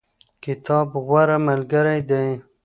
کتاب 0.43 0.87
غوره 1.07 1.37
ملګری 1.47 1.99
دی. 2.09 2.27